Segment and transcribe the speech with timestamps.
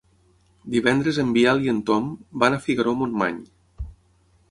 [0.75, 2.09] Divendres en Biel i en Tom
[2.45, 3.41] van a Figaró-Montmany.